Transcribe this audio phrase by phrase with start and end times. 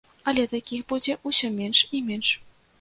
[0.31, 2.37] Але такіх будзе ўсё менш і менш.